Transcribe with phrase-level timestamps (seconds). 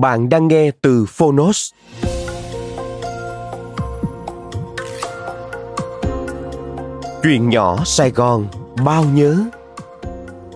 [0.00, 1.72] Bạn đang nghe từ Phonos.
[7.22, 8.46] Chuyện nhỏ Sài Gòn,
[8.84, 9.38] bao nhớ.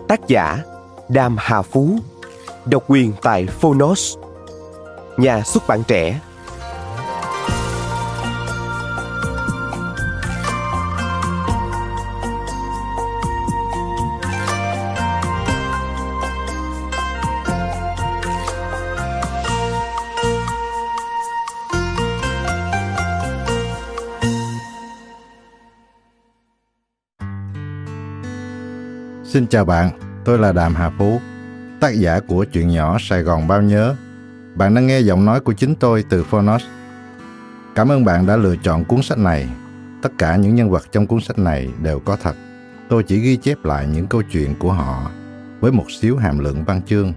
[0.07, 0.57] Tác giả,
[1.09, 1.89] Đàm Hà Phú.
[2.65, 4.17] Độc quyền tại Phonos.
[5.17, 6.19] Nhà xuất bản trẻ
[29.33, 29.89] Xin chào bạn,
[30.25, 31.21] tôi là Đàm Hà Phú,
[31.79, 33.95] tác giả của chuyện nhỏ Sài Gòn Bao Nhớ.
[34.55, 36.63] Bạn đang nghe giọng nói của chính tôi từ Phonos.
[37.75, 39.49] Cảm ơn bạn đã lựa chọn cuốn sách này.
[40.01, 42.35] Tất cả những nhân vật trong cuốn sách này đều có thật.
[42.89, 45.11] Tôi chỉ ghi chép lại những câu chuyện của họ
[45.59, 47.13] với một xíu hàm lượng văn chương.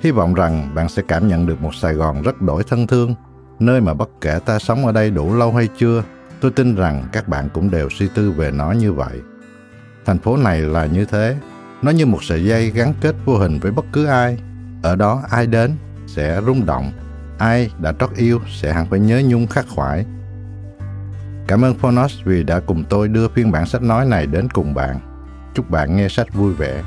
[0.00, 3.14] Hy vọng rằng bạn sẽ cảm nhận được một Sài Gòn rất đổi thân thương,
[3.58, 6.04] nơi mà bất kể ta sống ở đây đủ lâu hay chưa,
[6.40, 9.20] tôi tin rằng các bạn cũng đều suy tư về nó như vậy.
[10.04, 11.36] Thành phố này là như thế,
[11.82, 14.38] nó như một sợi dây gắn kết vô hình với bất cứ ai.
[14.82, 15.72] Ở đó ai đến
[16.06, 16.92] sẽ rung động,
[17.38, 20.04] ai đã trót yêu sẽ hẳn phải nhớ nhung khắc khoải.
[21.48, 24.74] Cảm ơn Phonos vì đã cùng tôi đưa phiên bản sách nói này đến cùng
[24.74, 25.00] bạn.
[25.54, 26.82] Chúc bạn nghe sách vui vẻ.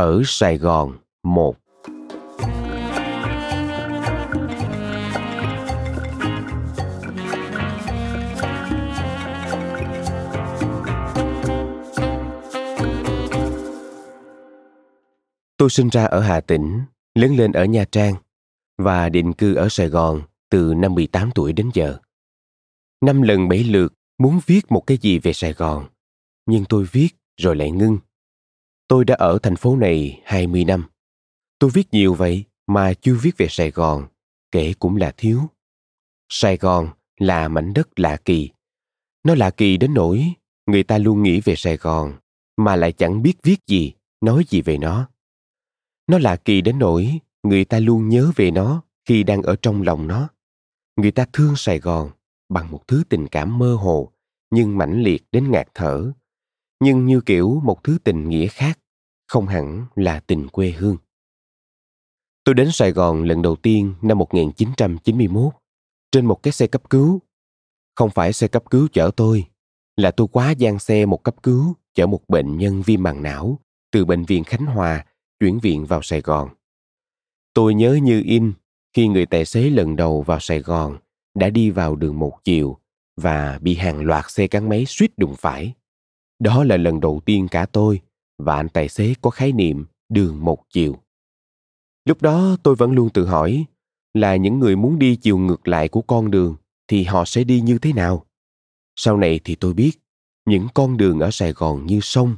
[0.00, 1.56] Ở Sài Gòn một
[15.56, 16.80] Tôi sinh ra ở Hà Tĩnh,
[17.14, 18.14] lớn lên ở Nha Trang
[18.78, 21.96] và định cư ở Sài Gòn từ năm 18 tuổi đến giờ.
[23.00, 25.86] Năm lần bảy lượt muốn viết một cái gì về Sài Gòn,
[26.46, 27.98] nhưng tôi viết rồi lại ngưng
[28.90, 30.84] Tôi đã ở thành phố này 20 năm.
[31.58, 34.06] Tôi viết nhiều vậy mà chưa viết về Sài Gòn,
[34.50, 35.40] kể cũng là thiếu.
[36.28, 38.50] Sài Gòn là mảnh đất lạ kỳ.
[39.24, 40.32] Nó lạ kỳ đến nỗi
[40.66, 42.14] người ta luôn nghĩ về Sài Gòn
[42.56, 45.08] mà lại chẳng biết viết gì, nói gì về nó.
[46.06, 49.82] Nó lạ kỳ đến nỗi người ta luôn nhớ về nó khi đang ở trong
[49.82, 50.28] lòng nó.
[50.96, 52.10] Người ta thương Sài Gòn
[52.48, 54.12] bằng một thứ tình cảm mơ hồ
[54.50, 56.12] nhưng mãnh liệt đến ngạt thở
[56.80, 58.78] nhưng như kiểu một thứ tình nghĩa khác,
[59.28, 60.96] không hẳn là tình quê hương.
[62.44, 65.52] Tôi đến Sài Gòn lần đầu tiên năm 1991
[66.12, 67.20] trên một cái xe cấp cứu.
[67.94, 69.44] Không phải xe cấp cứu chở tôi,
[69.96, 73.58] là tôi quá gian xe một cấp cứu chở một bệnh nhân viêm màng não
[73.92, 75.04] từ bệnh viện Khánh Hòa
[75.40, 76.48] chuyển viện vào Sài Gòn.
[77.54, 78.52] Tôi nhớ như in
[78.92, 80.98] khi người tài xế lần đầu vào Sài Gòn
[81.34, 82.78] đã đi vào đường một chiều
[83.16, 85.74] và bị hàng loạt xe gắn máy suýt đụng phải.
[86.40, 88.00] Đó là lần đầu tiên cả tôi
[88.38, 90.96] và anh tài xế có khái niệm đường một chiều.
[92.04, 93.64] Lúc đó tôi vẫn luôn tự hỏi
[94.14, 96.56] là những người muốn đi chiều ngược lại của con đường
[96.88, 98.26] thì họ sẽ đi như thế nào?
[98.96, 99.92] Sau này thì tôi biết
[100.46, 102.36] những con đường ở Sài Gòn như sông.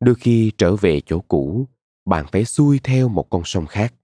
[0.00, 1.66] Đôi khi trở về chỗ cũ,
[2.04, 3.94] bạn phải xuôi theo một con sông khác.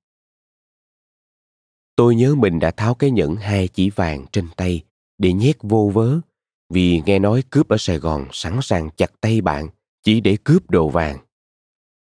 [1.97, 4.85] Tôi nhớ mình đã tháo cái nhẫn hai chỉ vàng trên tay
[5.19, 6.21] để nhét vô vớ
[6.69, 9.69] vì nghe nói cướp ở Sài Gòn sẵn sàng chặt tay bạn
[10.03, 11.19] chỉ để cướp đồ vàng.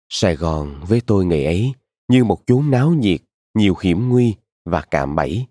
[0.09, 1.73] Sài Gòn với tôi ngày ấy
[2.07, 3.21] như một chốn náo nhiệt,
[3.53, 4.35] nhiều hiểm nguy
[4.65, 5.45] và cạm bẫy,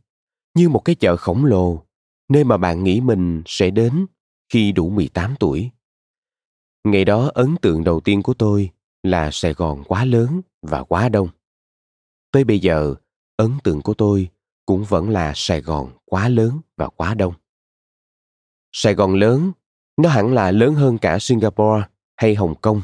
[0.55, 1.85] như một cái chợ khổng lồ,
[2.29, 4.07] nơi mà bạn nghĩ mình sẽ đến
[4.49, 5.71] khi đủ 18 tuổi.
[6.85, 8.71] Ngày đó ấn tượng đầu tiên của tôi
[9.03, 11.29] là Sài Gòn quá lớn và quá đông.
[12.33, 12.95] Tới bây giờ,
[13.37, 14.29] ấn tượng của tôi
[14.67, 17.35] cũng vẫn là Sài Gòn quá lớn và quá đông.
[18.77, 19.53] Sài Gòn lớn,
[19.97, 21.83] nó hẳn là lớn hơn cả Singapore
[22.17, 22.83] hay Hồng Kông.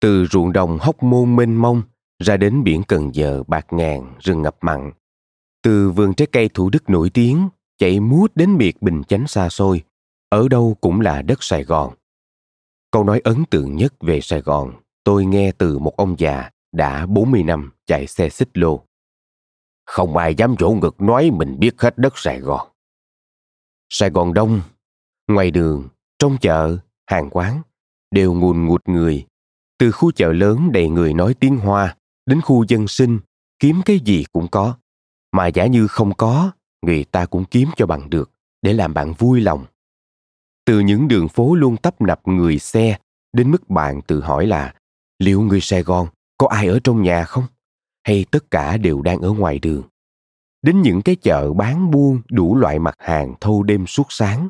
[0.00, 1.82] Từ ruộng đồng hóc môn mênh mông
[2.18, 4.92] ra đến biển Cần Giờ bạc ngàn rừng ngập mặn.
[5.62, 7.48] Từ vườn trái cây Thủ Đức nổi tiếng
[7.78, 9.82] chạy mút đến miệt Bình Chánh xa xôi,
[10.28, 11.94] ở đâu cũng là đất Sài Gòn.
[12.90, 14.72] Câu nói ấn tượng nhất về Sài Gòn
[15.04, 18.84] tôi nghe từ một ông già đã 40 năm chạy xe xích lô.
[19.86, 22.68] Không ai dám vỗ ngực nói mình biết hết đất Sài Gòn.
[23.90, 24.60] Sài Gòn đông,
[25.28, 25.88] ngoài đường,
[26.18, 26.76] trong chợ,
[27.06, 27.62] hàng quán,
[28.10, 29.26] đều ngùn ngụt người.
[29.78, 31.96] Từ khu chợ lớn đầy người nói tiếng Hoa
[32.26, 33.20] đến khu dân sinh,
[33.58, 34.76] kiếm cái gì cũng có.
[35.32, 36.52] Mà giả như không có,
[36.82, 38.30] người ta cũng kiếm cho bằng được
[38.62, 39.64] để làm bạn vui lòng.
[40.64, 42.98] Từ những đường phố luôn tấp nập người xe
[43.32, 44.74] đến mức bạn tự hỏi là
[45.18, 46.08] liệu người Sài Gòn
[46.38, 47.44] có ai ở trong nhà không?
[48.04, 49.82] Hay tất cả đều đang ở ngoài đường?
[50.62, 54.48] Đến những cái chợ bán buôn đủ loại mặt hàng thâu đêm suốt sáng,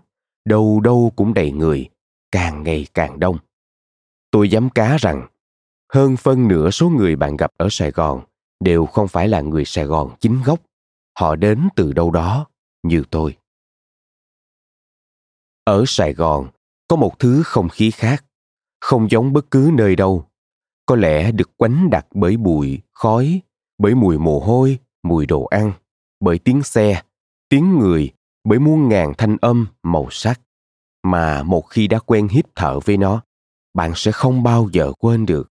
[0.48, 1.88] đâu đâu cũng đầy người,
[2.32, 3.38] càng ngày càng đông.
[4.30, 5.26] Tôi dám cá rằng,
[5.92, 8.22] hơn phân nửa số người bạn gặp ở Sài Gòn
[8.60, 10.60] đều không phải là người Sài Gòn chính gốc.
[11.18, 12.46] Họ đến từ đâu đó,
[12.82, 13.36] như tôi.
[15.64, 16.48] Ở Sài Gòn,
[16.88, 18.24] có một thứ không khí khác,
[18.80, 20.28] không giống bất cứ nơi đâu
[20.88, 23.40] có lẽ được quánh đặt bởi bụi khói
[23.78, 25.72] bởi mùi mồ hôi mùi đồ ăn
[26.20, 27.02] bởi tiếng xe
[27.48, 28.10] tiếng người
[28.48, 30.40] bởi muôn ngàn thanh âm, màu sắc,
[31.02, 33.22] mà một khi đã quen hít thở với nó,
[33.74, 35.52] bạn sẽ không bao giờ quên được,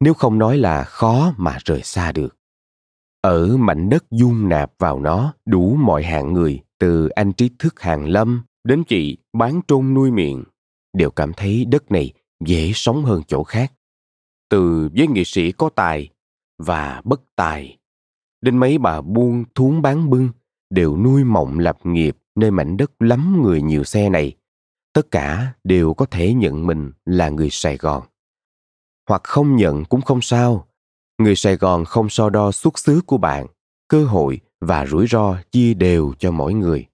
[0.00, 2.36] nếu không nói là khó mà rời xa được.
[3.20, 7.80] Ở mảnh đất dung nạp vào nó, đủ mọi hạng người, từ anh trí thức
[7.80, 10.44] hàng lâm đến chị bán trôn nuôi miệng,
[10.92, 12.12] đều cảm thấy đất này
[12.44, 13.72] dễ sống hơn chỗ khác.
[14.50, 16.08] Từ với nghệ sĩ có tài
[16.58, 17.78] và bất tài,
[18.40, 20.28] đến mấy bà buôn thúng bán bưng
[20.70, 24.36] đều nuôi mộng lập nghiệp nơi mảnh đất lắm người nhiều xe này.
[24.92, 28.02] Tất cả đều có thể nhận mình là người sài gòn.
[29.08, 30.68] Hoặc không nhận cũng không sao.
[31.18, 33.46] Người sài gòn không so đo xuất xứ của bạn,
[33.88, 36.86] cơ hội và rủi ro chia đều cho mỗi người.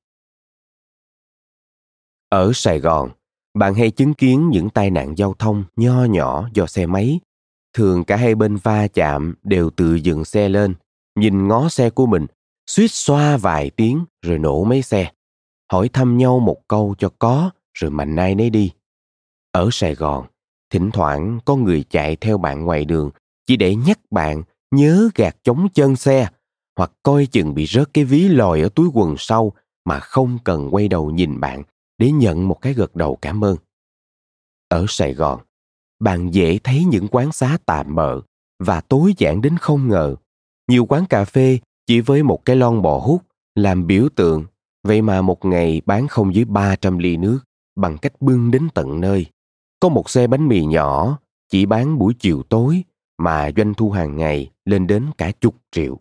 [2.28, 3.10] Ở sài gòn,
[3.54, 7.20] bạn hay chứng kiến những tai nạn giao thông nho nhỏ do xe máy.
[7.72, 10.74] Thường cả hai bên va chạm đều tự dừng xe lên,
[11.14, 12.26] nhìn ngó xe của mình,
[12.66, 15.10] suýt xoa vài tiếng rồi nổ mấy xe
[15.72, 18.72] hỏi thăm nhau một câu cho có rồi mạnh ai nấy đi
[19.52, 20.26] ở sài gòn
[20.70, 23.10] thỉnh thoảng có người chạy theo bạn ngoài đường
[23.46, 26.28] chỉ để nhắc bạn nhớ gạt chống chân xe
[26.76, 29.52] hoặc coi chừng bị rớt cái ví lòi ở túi quần sau
[29.84, 31.62] mà không cần quay đầu nhìn bạn
[31.98, 33.56] để nhận một cái gật đầu cảm ơn
[34.68, 35.40] ở sài gòn
[36.00, 38.20] bạn dễ thấy những quán xá tạm bợ
[38.60, 40.16] và tối giản đến không ngờ.
[40.68, 43.22] Nhiều quán cà phê chỉ với một cái lon bò hút
[43.54, 44.44] làm biểu tượng,
[44.82, 47.40] vậy mà một ngày bán không dưới 300 ly nước,
[47.76, 49.26] bằng cách bưng đến tận nơi.
[49.80, 51.18] Có một xe bánh mì nhỏ,
[51.48, 52.84] chỉ bán buổi chiều tối,
[53.18, 55.98] mà doanh thu hàng ngày lên đến cả chục triệu.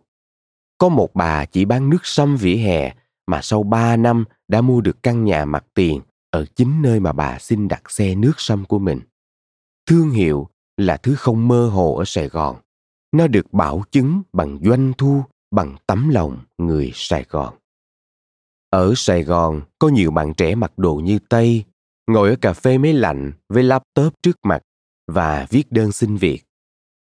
[0.78, 2.94] Có một bà chỉ bán nước sâm vỉa hè,
[3.26, 7.12] mà sau 3 năm đã mua được căn nhà mặt tiền ở chính nơi mà
[7.12, 9.00] bà xin đặt xe nước sâm của mình
[9.90, 12.56] thương hiệu là thứ không mơ hồ ở sài gòn
[13.12, 17.54] nó được bảo chứng bằng doanh thu, bằng tấm lòng người sài gòn
[18.70, 21.64] ở sài gòn, có nhiều bạn trẻ mặc đồ như tây,
[22.06, 24.62] ngồi ở cà phê máy lạnh với laptop trước mặt
[25.12, 26.44] và viết đơn xin việc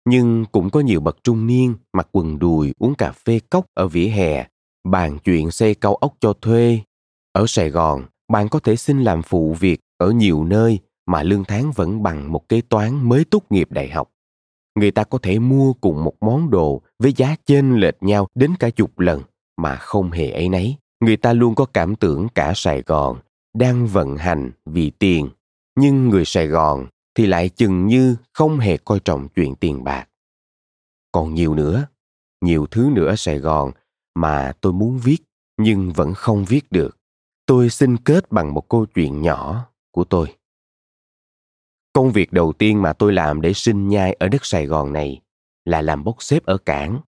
[0.05, 3.87] nhưng cũng có nhiều bậc trung niên mặc quần đùi, uống cà phê cốc ở
[3.87, 4.47] vỉa hè,
[4.89, 6.79] bàn chuyện xây cao ốc cho thuê
[7.33, 11.43] ở sài gòn, bạn có thể xin làm phụ việc ở nhiều nơi mà lương
[11.43, 14.09] tháng vẫn bằng một kế toán mới tốt nghiệp đại học.
[14.79, 18.55] Người ta có thể mua cùng một món đồ với giá chênh lệch nhau đến
[18.59, 19.21] cả chục lần
[19.57, 20.75] mà không hề ấy nấy.
[21.01, 23.19] Người ta luôn có cảm tưởng cả Sài Gòn
[23.53, 25.29] đang vận hành vì tiền,
[25.75, 30.07] nhưng người Sài Gòn thì lại chừng như không hề coi trọng chuyện tiền bạc.
[31.11, 31.87] Còn nhiều nữa,
[32.41, 33.71] nhiều thứ nữa ở Sài Gòn
[34.15, 35.17] mà tôi muốn viết
[35.57, 36.97] nhưng vẫn không viết được.
[37.45, 40.35] Tôi xin kết bằng một câu chuyện nhỏ của tôi.
[41.93, 45.21] Công việc đầu tiên mà tôi làm để sinh nhai ở đất Sài Gòn này
[45.65, 46.99] là làm bốc xếp ở cảng.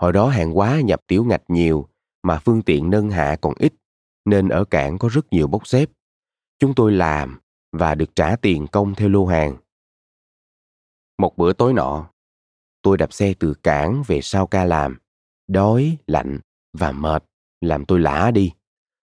[0.00, 1.88] Hồi đó hàng hóa nhập tiểu ngạch nhiều
[2.24, 3.74] mà phương tiện nâng hạ còn ít
[4.24, 5.90] nên ở cảng có rất nhiều bốc xếp.
[6.58, 7.40] Chúng tôi làm
[7.72, 9.56] và được trả tiền công theo lô hàng.
[11.18, 12.10] Một bữa tối nọ,
[12.82, 14.98] tôi đạp xe từ cảng về sau ca làm.
[15.48, 16.40] Đói, lạnh
[16.72, 17.24] và mệt
[17.60, 18.52] làm tôi lả đi.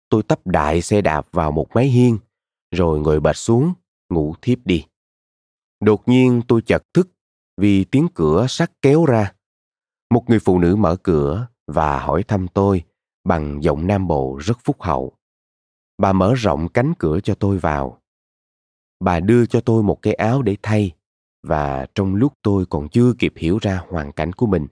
[0.10, 2.18] Tôi tấp đại xe đạp vào một máy hiên,
[2.72, 3.74] rồi ngồi bệt xuống,
[4.10, 4.86] ngủ thiếp đi.
[5.80, 7.10] Đột nhiên tôi chợt thức
[7.58, 9.34] vì tiếng cửa sắt kéo ra.
[10.10, 12.84] Một người phụ nữ mở cửa và hỏi thăm tôi
[13.24, 15.14] bằng giọng nam bộ rất phúc hậu.
[15.98, 18.02] Bà mở rộng cánh cửa cho tôi vào.
[19.00, 20.92] Bà đưa cho tôi một cái áo để thay
[21.44, 24.68] và trong lúc tôi còn chưa kịp hiểu ra hoàn cảnh của mình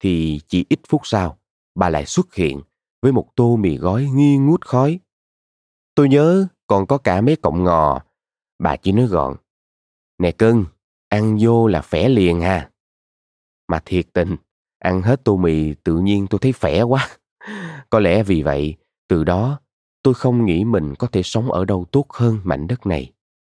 [0.00, 1.38] thì chỉ ít phút sau
[1.74, 2.60] bà lại xuất hiện
[3.02, 5.00] với một tô mì gói nghi ngút khói.
[5.94, 8.02] Tôi nhớ còn có cả mấy cọng ngò.
[8.58, 9.36] Bà chỉ nói gọn.
[10.18, 10.64] Nè cưng,
[11.08, 12.70] ăn vô là khỏe liền ha.
[13.68, 14.36] Mà thiệt tình,
[14.78, 17.08] ăn hết tô mì tự nhiên tôi thấy khỏe quá.
[17.90, 18.74] Có lẽ vì vậy,
[19.08, 19.60] từ đó
[20.02, 23.12] tôi không nghĩ mình có thể sống ở đâu tốt hơn mảnh đất này.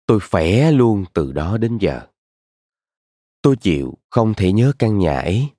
[0.05, 2.01] Tôi khỏe luôn từ đó đến giờ.
[3.41, 5.49] Tôi chịu không thể nhớ căn nhà ấy.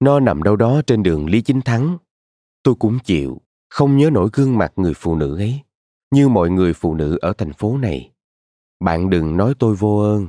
[0.00, 1.98] Nó nằm đâu đó trên đường Lý Chính Thắng.
[2.62, 5.60] Tôi cũng chịu không nhớ nổi gương mặt người phụ nữ ấy.
[6.10, 8.10] Như mọi người phụ nữ ở thành phố này.
[8.80, 10.28] Bạn đừng nói tôi vô ơn.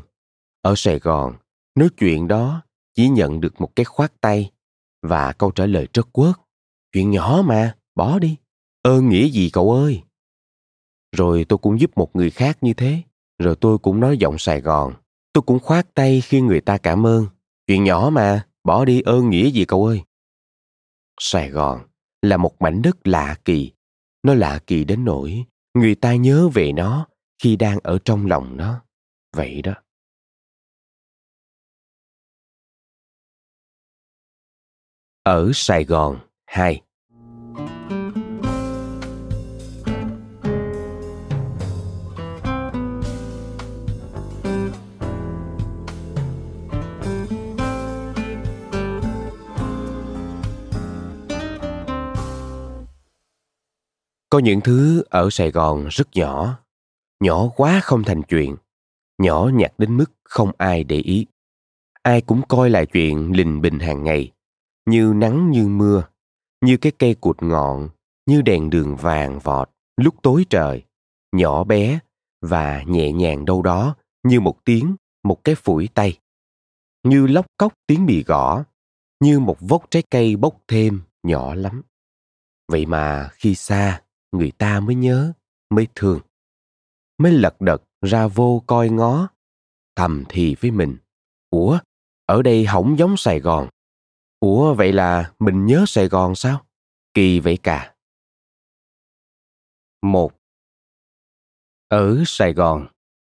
[0.61, 1.33] Ở Sài Gòn,
[1.75, 2.61] nói chuyện đó
[2.95, 4.51] chỉ nhận được một cái khoát tay
[5.01, 6.35] và câu trả lời trất quớt.
[6.97, 8.37] Chuyện nhỏ mà, bỏ đi.
[8.81, 10.01] Ơn nghĩa gì cậu ơi?
[11.11, 13.01] Rồi tôi cũng giúp một người khác như thế.
[13.37, 14.93] Rồi tôi cũng nói giọng Sài Gòn.
[15.33, 17.27] Tôi cũng khoát tay khi người ta cảm ơn.
[17.67, 20.01] Chuyện nhỏ mà, bỏ đi ơn nghĩa gì cậu ơi.
[21.19, 21.87] Sài Gòn
[22.21, 23.71] là một mảnh đất lạ kỳ.
[24.23, 27.07] Nó lạ kỳ đến nỗi người ta nhớ về nó
[27.43, 28.83] khi đang ở trong lòng nó.
[29.35, 29.73] Vậy đó.
[35.23, 36.86] Ở Sài Gòn 2
[54.37, 56.59] Có những thứ ở Sài Gòn rất nhỏ,
[57.23, 58.55] nhỏ quá không thành chuyện,
[59.17, 61.25] nhỏ nhặt đến mức không ai để ý.
[62.03, 64.31] Ai cũng coi là chuyện lình bình hàng ngày,
[64.85, 66.03] như nắng như mưa,
[66.65, 67.89] như cái cây cụt ngọn,
[68.25, 69.69] như đèn đường vàng vọt
[70.01, 70.83] lúc tối trời,
[71.35, 71.99] nhỏ bé
[72.41, 76.19] và nhẹ nhàng đâu đó như một tiếng, một cái phủi tay.
[77.03, 78.63] Như lóc cốc tiếng mì gõ,
[79.19, 81.81] như một vốc trái cây bốc thêm nhỏ lắm.
[82.71, 85.33] Vậy mà khi xa, người ta mới nhớ,
[85.69, 86.19] mới thương.
[87.17, 89.27] Mới lật đật ra vô coi ngó,
[89.95, 90.97] thầm thì với mình.
[91.49, 91.79] Ủa,
[92.25, 93.69] ở đây hỏng giống Sài Gòn.
[94.39, 96.65] Ủa vậy là mình nhớ Sài Gòn sao?
[97.13, 97.95] Kỳ vậy cả.
[100.01, 100.33] Một
[101.87, 102.87] Ở Sài Gòn,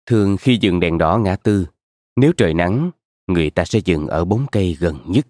[0.05, 1.67] thường khi dừng đèn đỏ ngã tư,
[2.15, 2.91] nếu trời nắng,
[3.27, 5.27] người ta sẽ dừng ở bóng cây gần nhất.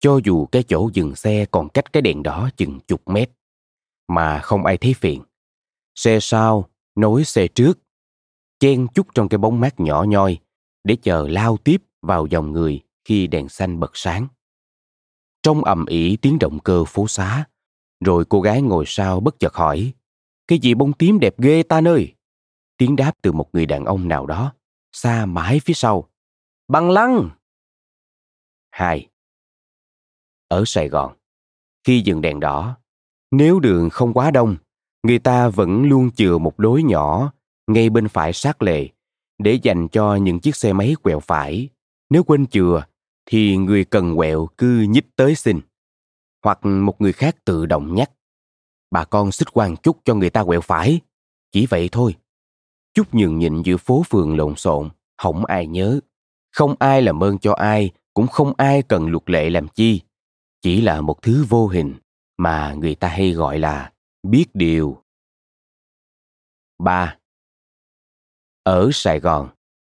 [0.00, 3.30] Cho dù cái chỗ dừng xe còn cách cái đèn đỏ chừng chục mét
[4.14, 5.22] mà không ai thấy phiền.
[5.94, 7.78] Xe sau, nối xe trước,
[8.58, 10.38] chen chút trong cái bóng mát nhỏ nhoi
[10.84, 14.26] để chờ lao tiếp vào dòng người khi đèn xanh bật sáng.
[15.42, 17.44] Trong ầm ĩ tiếng động cơ phố xá,
[18.04, 19.92] rồi cô gái ngồi sau bất chợt hỏi,
[20.46, 22.14] cái gì bông tím đẹp ghê ta nơi?
[22.76, 24.54] Tiếng đáp từ một người đàn ông nào đó,
[24.92, 26.08] xa mãi phía sau.
[26.68, 27.30] Bằng lăng!
[28.70, 29.08] Hai.
[30.48, 31.16] Ở Sài Gòn,
[31.84, 32.76] khi dừng đèn đỏ,
[33.32, 34.56] nếu đường không quá đông,
[35.02, 37.32] người ta vẫn luôn chừa một lối nhỏ
[37.66, 38.88] ngay bên phải sát lề
[39.38, 41.68] để dành cho những chiếc xe máy quẹo phải.
[42.10, 42.84] Nếu quên chừa,
[43.26, 45.60] thì người cần quẹo cứ nhích tới xin.
[46.44, 48.10] Hoặc một người khác tự động nhắc.
[48.90, 51.00] Bà con xích quan chút cho người ta quẹo phải.
[51.52, 52.14] Chỉ vậy thôi.
[52.94, 56.00] Chút nhường nhịn giữa phố phường lộn xộn, không ai nhớ.
[56.50, 60.00] Không ai làm ơn cho ai, cũng không ai cần luật lệ làm chi.
[60.62, 61.94] Chỉ là một thứ vô hình
[62.42, 65.02] mà người ta hay gọi là biết điều.
[66.78, 67.16] 3.
[68.62, 69.48] Ở Sài Gòn,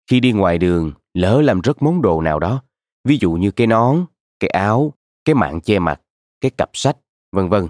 [0.07, 2.63] khi đi ngoài đường lỡ làm rớt món đồ nào đó,
[3.03, 4.05] ví dụ như cái nón,
[4.39, 4.93] cái áo,
[5.25, 6.01] cái mạng che mặt,
[6.41, 6.97] cái cặp sách,
[7.31, 7.67] vân vân.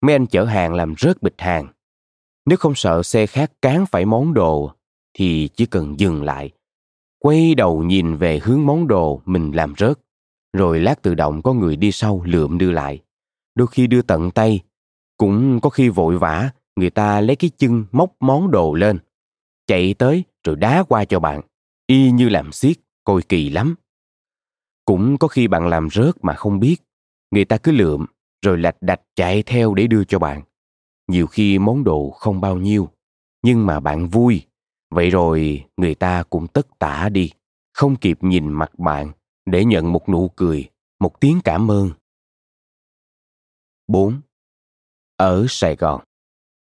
[0.00, 1.68] Mấy anh chở hàng làm rớt bịch hàng.
[2.46, 4.72] Nếu không sợ xe khác cán phải món đồ,
[5.14, 6.50] thì chỉ cần dừng lại,
[7.18, 9.98] quay đầu nhìn về hướng món đồ mình làm rớt,
[10.52, 13.02] rồi lát tự động có người đi sau lượm đưa lại
[13.58, 14.60] đôi khi đưa tận tay,
[15.16, 18.98] cũng có khi vội vã, người ta lấy cái chân móc món đồ lên,
[19.66, 21.40] chạy tới rồi đá qua cho bạn,
[21.86, 23.74] y như làm xiết coi kỳ lắm
[24.84, 26.76] cũng có khi bạn làm rớt mà không biết,
[27.30, 28.06] người ta cứ lượm,
[28.44, 30.42] rồi lạch đạch chạy theo để đưa cho bạn
[31.08, 32.88] nhiều khi món đồ không bao nhiêu,
[33.42, 34.42] nhưng mà bạn vui,
[34.90, 37.30] vậy rồi người ta cũng tất tả đi,
[37.74, 39.12] không kịp nhìn mặt bạn
[39.46, 40.68] để nhận một nụ cười,
[41.00, 41.90] một tiếng cảm ơn.
[43.88, 44.20] 4.
[45.16, 46.00] Ở Sài Gòn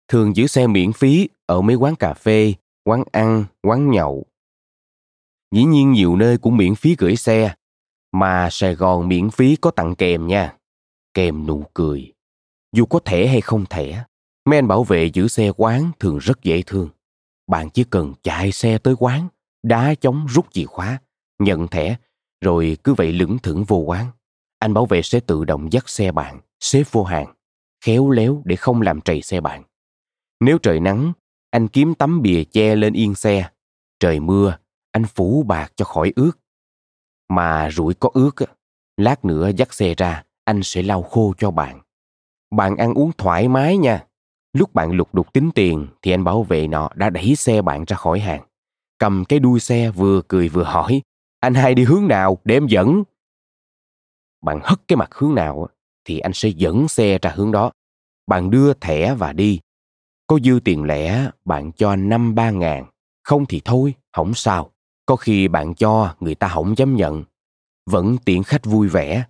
[0.08, 2.54] Thường giữ xe miễn phí ở mấy quán cà phê,
[2.84, 4.26] quán ăn, quán nhậu.
[5.54, 7.54] Dĩ nhiên nhiều nơi cũng miễn phí gửi xe,
[8.12, 10.56] mà Sài Gòn miễn phí có tặng kèm nha.
[11.14, 12.12] Kèm nụ cười.
[12.72, 14.04] Dù có thẻ hay không thẻ,
[14.44, 16.88] mấy anh bảo vệ giữ xe quán thường rất dễ thương.
[17.46, 19.28] Bạn chỉ cần chạy xe tới quán,
[19.62, 20.98] đá chống rút chìa khóa,
[21.38, 21.96] nhận thẻ,
[22.40, 24.06] rồi cứ vậy lững thững vô quán.
[24.58, 27.34] Anh bảo vệ sẽ tự động dắt xe bạn, xếp vô hàng,
[27.84, 29.62] khéo léo để không làm trầy xe bạn.
[30.40, 31.12] Nếu trời nắng,
[31.50, 33.50] anh kiếm tấm bìa che lên yên xe.
[34.00, 34.58] Trời mưa,
[34.92, 36.32] anh phủ bạc cho khỏi ướt.
[37.28, 38.30] Mà rủi có ướt,
[38.96, 41.80] lát nữa dắt xe ra, anh sẽ lau khô cho bạn.
[42.50, 44.06] Bạn ăn uống thoải mái nha.
[44.52, 47.84] Lúc bạn lục đục tính tiền thì anh bảo vệ nọ đã đẩy xe bạn
[47.84, 48.42] ra khỏi hàng.
[48.98, 51.02] Cầm cái đuôi xe vừa cười vừa hỏi,
[51.40, 53.02] anh hai đi hướng nào để em dẫn?
[54.44, 55.68] Bạn hất cái mặt hướng nào
[56.06, 57.70] thì anh sẽ dẫn xe ra hướng đó.
[58.26, 59.60] Bạn đưa thẻ và đi.
[60.26, 62.86] Có dư tiền lẻ, bạn cho năm ba ngàn.
[63.24, 64.70] Không thì thôi, không sao.
[65.06, 67.24] Có khi bạn cho, người ta không dám nhận.
[67.90, 69.24] Vẫn tiện khách vui vẻ.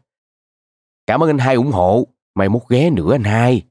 [1.07, 2.07] Cảm ơn anh hai ủng hộ.
[2.35, 3.63] Mày mốt ghé nữa anh hai.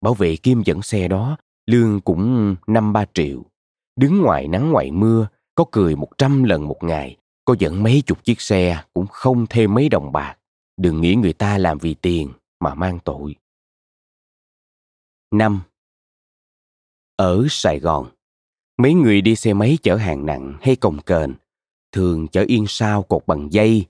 [0.00, 1.36] Bảo vệ kim dẫn xe đó,
[1.66, 3.42] lương cũng năm ba triệu.
[3.96, 8.02] Đứng ngoài nắng ngoài mưa, có cười một trăm lần một ngày, có dẫn mấy
[8.06, 10.36] chục chiếc xe cũng không thêm mấy đồng bạc.
[10.76, 13.34] Đừng nghĩ người ta làm vì tiền mà mang tội.
[15.30, 15.60] năm
[17.16, 18.10] Ở Sài Gòn,
[18.78, 21.34] mấy người đi xe máy chở hàng nặng hay cồng kềnh,
[21.92, 23.86] thường chở yên sao cột bằng dây,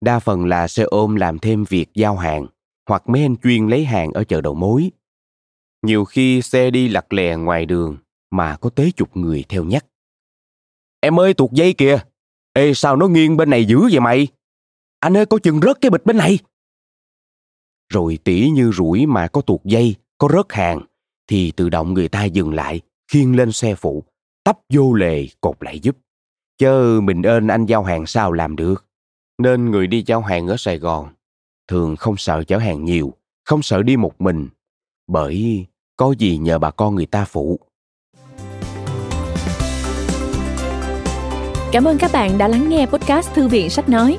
[0.00, 2.46] đa phần là xe ôm làm thêm việc giao hàng
[2.88, 4.90] hoặc mấy anh chuyên lấy hàng ở chợ đầu mối.
[5.82, 7.96] Nhiều khi xe đi lặt lè ngoài đường
[8.30, 9.86] mà có tới chục người theo nhắc.
[11.00, 11.98] Em ơi tuột dây kìa,
[12.52, 14.28] Ê sao nó nghiêng bên này dữ vậy mày?
[15.00, 16.38] Anh ơi có chừng rớt cái bịch bên này.
[17.92, 20.80] Rồi tỉ như rủi mà có tuột dây, có rớt hàng,
[21.28, 22.80] thì tự động người ta dừng lại,
[23.12, 24.04] khiêng lên xe phụ,
[24.44, 25.96] tấp vô lề cột lại giúp.
[26.58, 28.84] Chớ mình ơn anh giao hàng sao làm được.
[29.38, 31.08] Nên người đi giao hàng ở Sài Gòn
[31.68, 34.48] thường không sợ chở hàng nhiều, không sợ đi một mình,
[35.06, 37.60] bởi có gì nhờ bà con người ta phụ.
[41.72, 44.18] Cảm ơn các bạn đã lắng nghe podcast Thư viện Sách Nói.